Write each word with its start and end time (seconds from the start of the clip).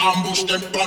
ambush 0.00 0.44
them, 0.44 0.77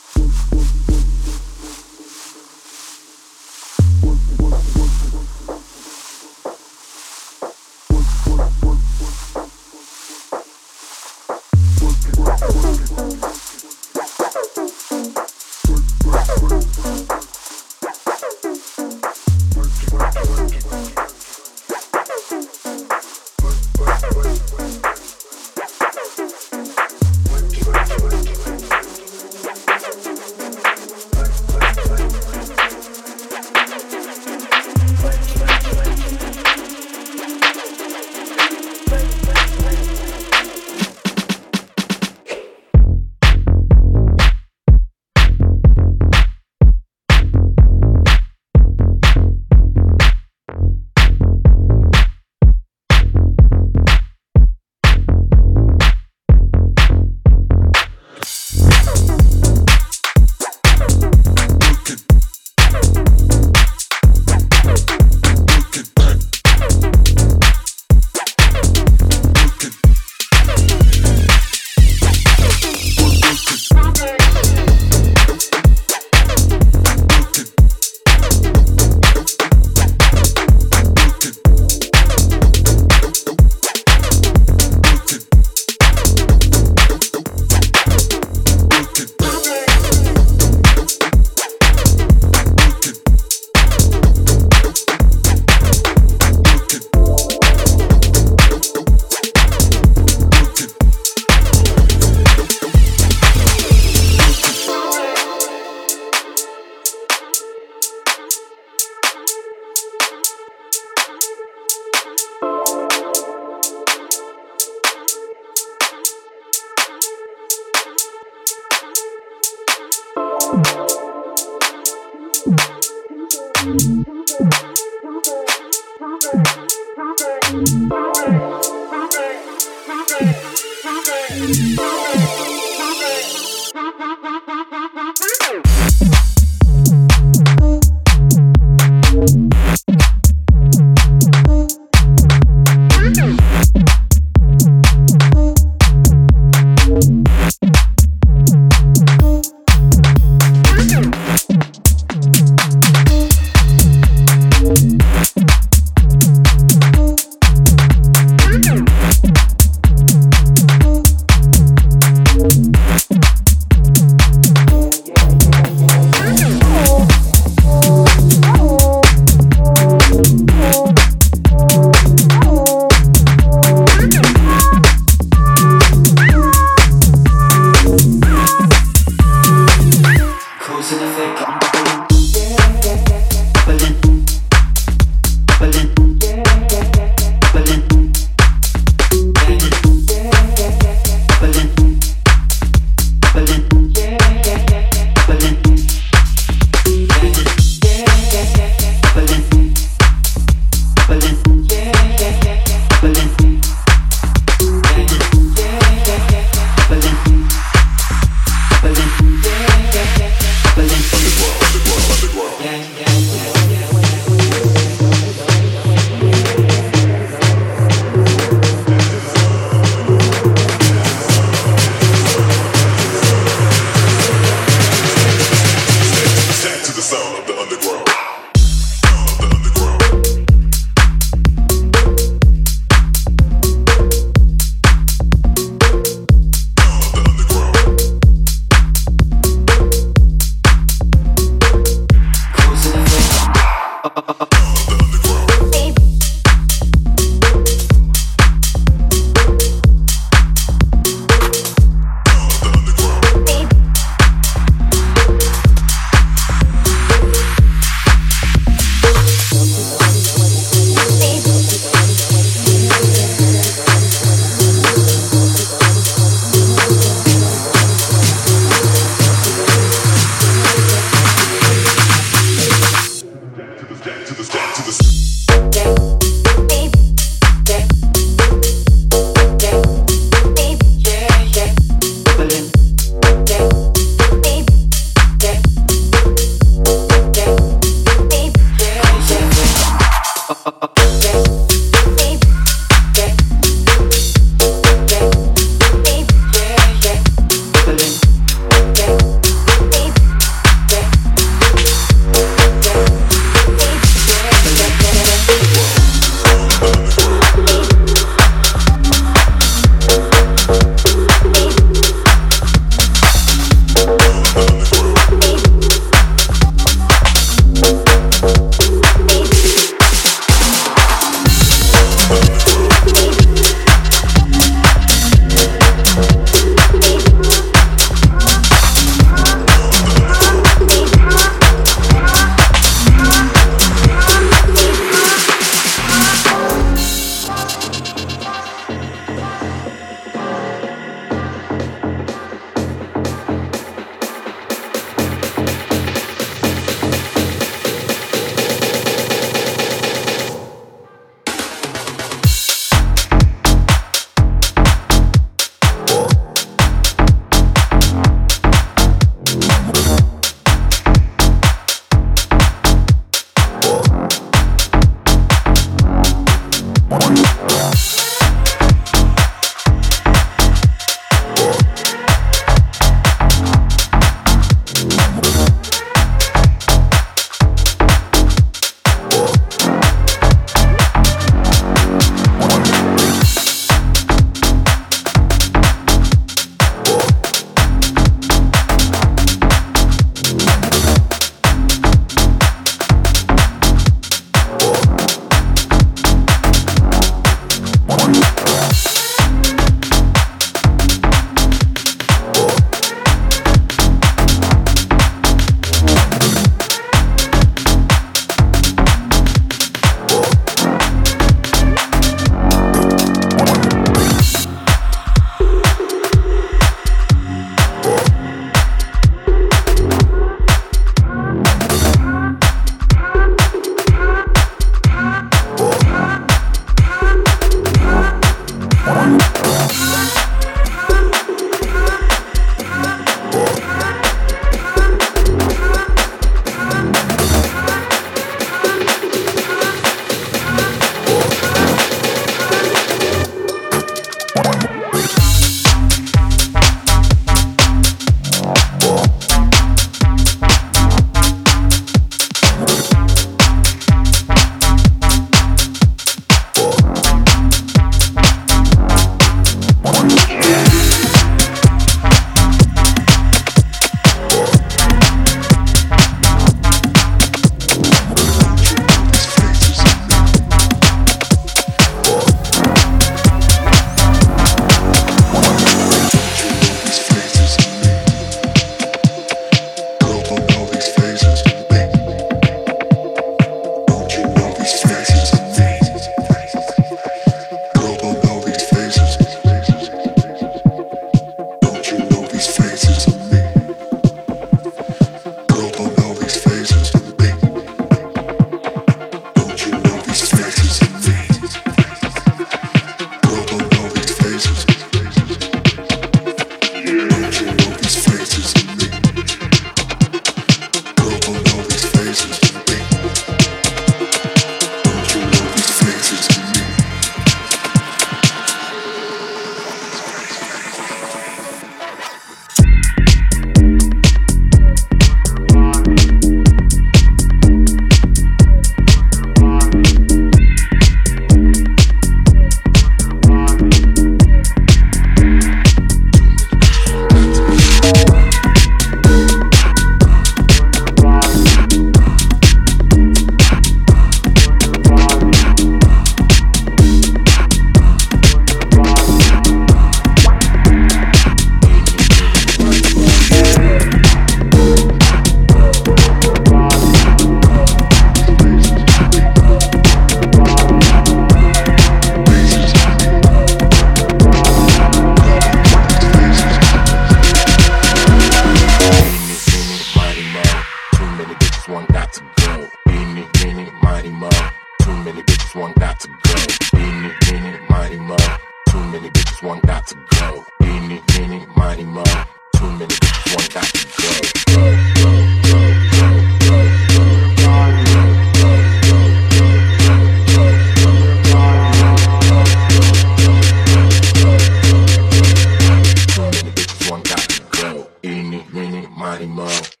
the 599.39 599.45
dance 599.45 600.00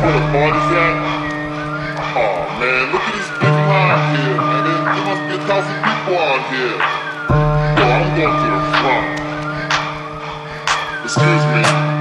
where 0.00 0.12
the 0.12 0.24
party's 0.30 0.70
at? 0.78 0.94
Oh 2.14 2.38
man, 2.60 2.92
look 2.92 3.02
at 3.02 3.14
this 3.14 3.30
big 3.42 3.50
line 3.50 4.16
here, 4.16 4.36
man. 4.38 4.62
There, 4.64 4.80
there 4.94 5.04
must 5.06 5.22
be 5.26 5.34
a 5.34 5.42
thousand 5.46 5.78
people 5.82 6.16
out 6.18 6.42
here. 6.54 6.78
Yo, 7.78 7.84
I'm 7.84 8.08
going 8.16 8.36
to 8.38 8.48
the 8.54 8.62
front. 8.78 9.06
Excuse 11.04 11.44
me. 11.54 11.97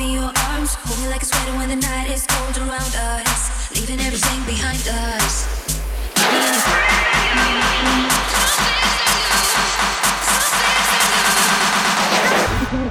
in 0.00 0.12
your 0.12 0.32
arms. 0.48 0.74
Hold 0.74 1.00
me 1.00 1.08
like 1.08 1.22
a 1.22 1.24
sweater 1.24 1.52
when 1.56 1.68
the 1.68 1.76
night 1.76 2.10
is 2.10 2.26
cold 2.26 2.56
around 2.58 2.94
us, 2.96 3.70
leaving 3.74 4.00
everything 4.00 4.44
behind 4.44 4.80
us. 4.88 5.46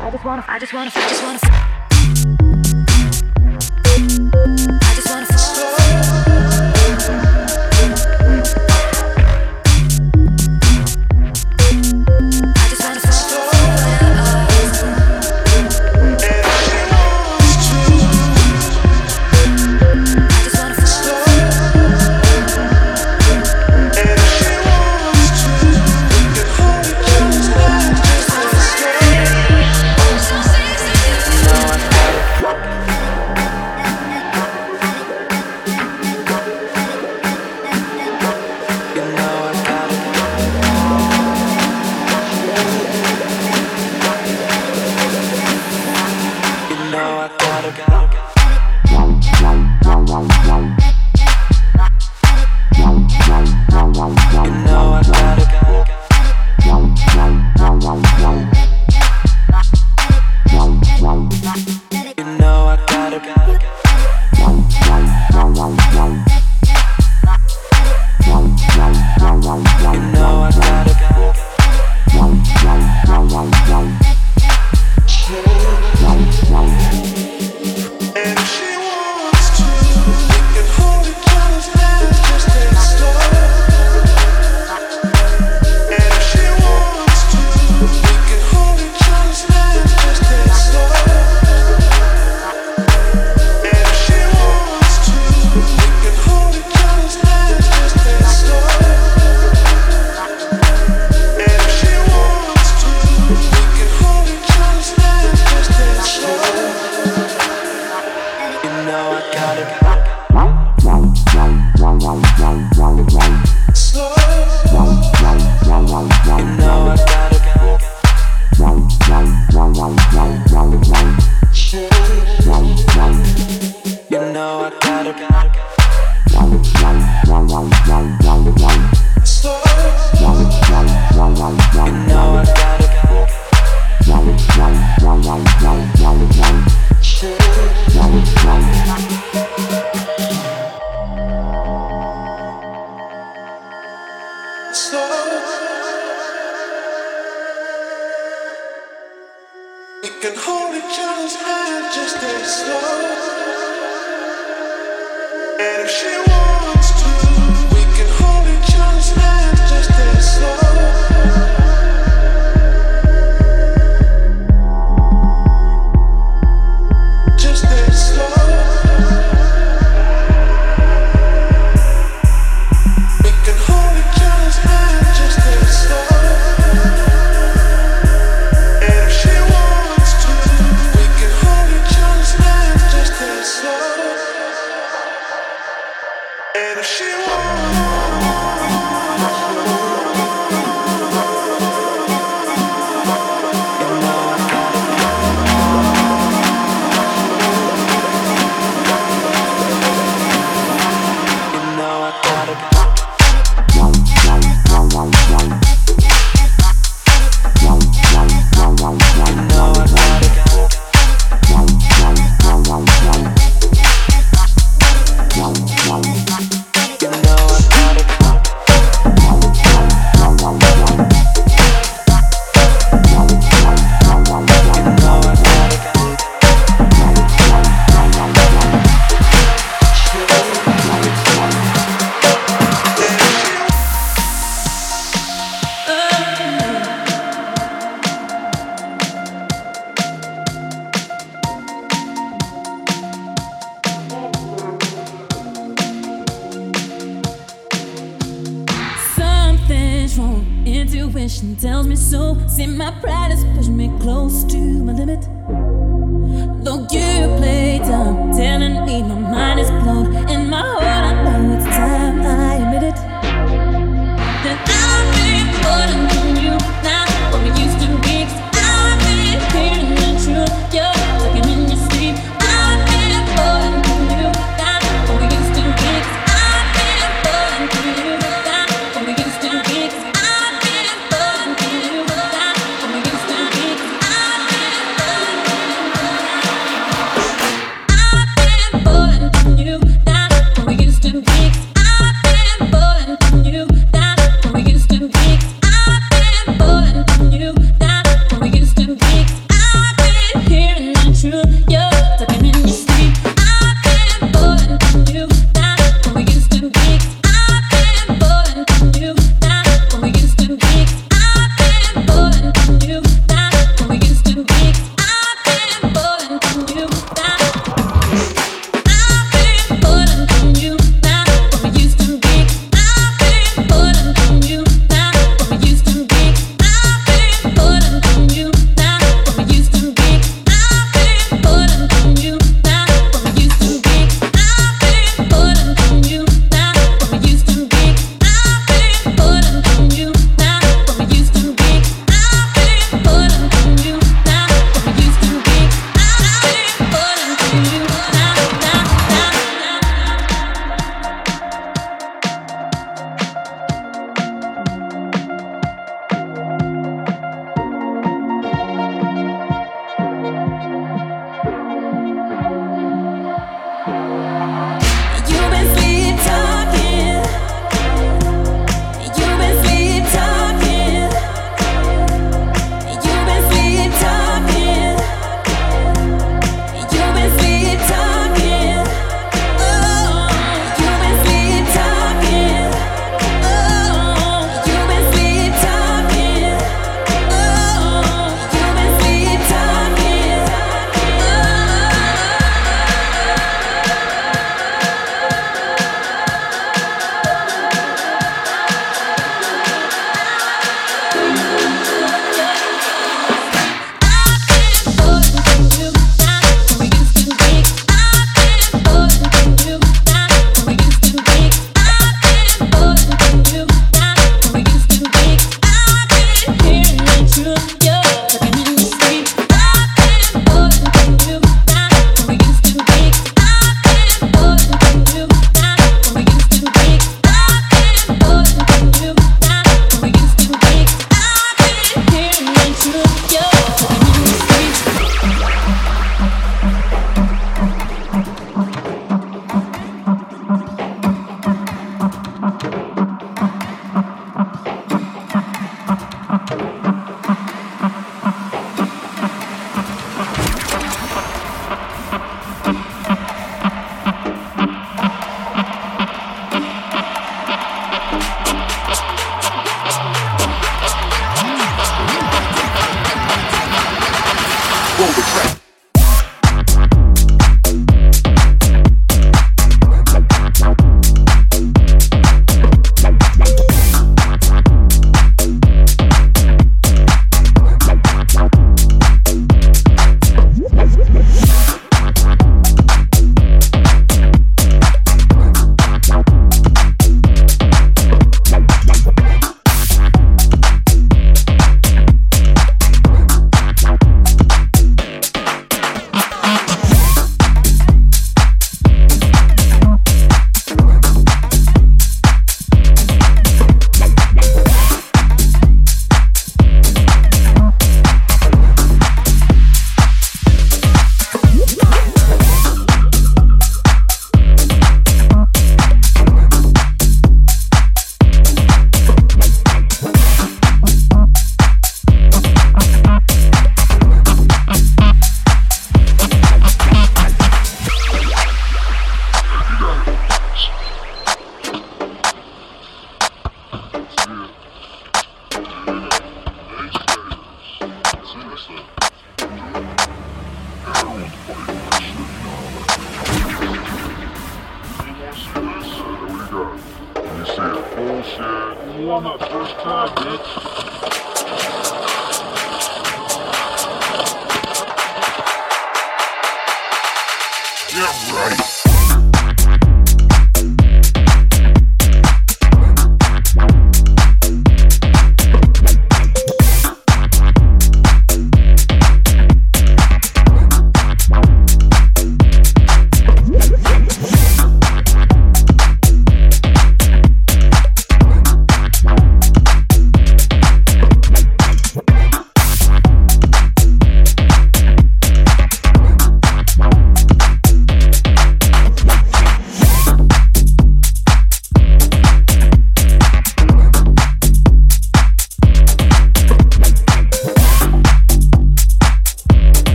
I 0.00 0.10
just 0.10 0.24
wanna, 0.24 0.44
I 0.48 0.58
just 0.58 0.72
wanna, 0.72 0.92
I 0.94 1.08
just 1.08 1.22
wanna. 1.22 1.83